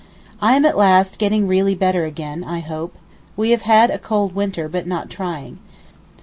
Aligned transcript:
I 0.41 0.55
am 0.55 0.65
at 0.65 0.75
last 0.75 1.19
getting 1.19 1.47
really 1.47 1.75
better 1.75 2.05
again, 2.05 2.43
I 2.43 2.59
hope. 2.61 2.95
We 3.37 3.51
have 3.51 3.61
had 3.69 3.91
a 3.91 3.99
cold 3.99 4.33
winter, 4.33 4.67
but 4.67 4.87
not 4.87 5.11
trying. 5.11 5.59